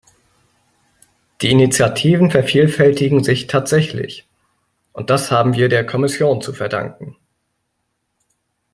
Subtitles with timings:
[1.41, 4.27] Die Initiativen vervielfältigen sich tatsächlich,
[4.93, 7.17] und das haben wir der Kommission zu verdanken.